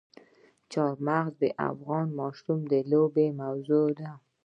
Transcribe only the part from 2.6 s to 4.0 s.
د لوبو موضوع